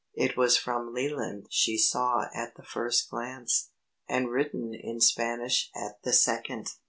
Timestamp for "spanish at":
4.99-6.01